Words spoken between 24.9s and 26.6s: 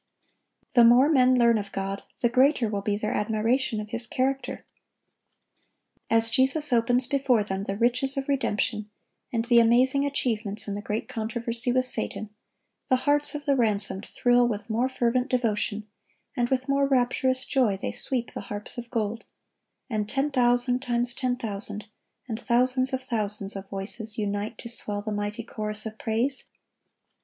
the mighty chorus of praise.